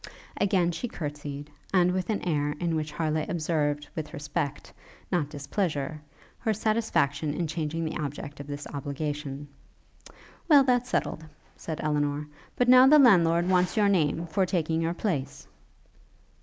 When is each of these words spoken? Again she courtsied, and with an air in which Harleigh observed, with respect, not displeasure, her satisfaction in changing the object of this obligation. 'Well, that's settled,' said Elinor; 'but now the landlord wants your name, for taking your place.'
Again 0.37 0.71
she 0.71 0.87
courtsied, 0.87 1.51
and 1.71 1.91
with 1.91 2.09
an 2.09 2.23
air 2.27 2.53
in 2.59 2.75
which 2.75 2.91
Harleigh 2.91 3.27
observed, 3.29 3.87
with 3.95 4.13
respect, 4.15 4.73
not 5.11 5.29
displeasure, 5.29 6.01
her 6.39 6.55
satisfaction 6.55 7.35
in 7.35 7.45
changing 7.45 7.85
the 7.85 7.95
object 7.99 8.39
of 8.39 8.47
this 8.47 8.65
obligation. 8.73 9.47
'Well, 10.49 10.63
that's 10.63 10.89
settled,' 10.89 11.27
said 11.55 11.81
Elinor; 11.83 12.25
'but 12.55 12.67
now 12.67 12.87
the 12.87 12.97
landlord 12.97 13.47
wants 13.47 13.77
your 13.77 13.89
name, 13.89 14.25
for 14.25 14.43
taking 14.43 14.81
your 14.81 14.95
place.' 14.95 15.47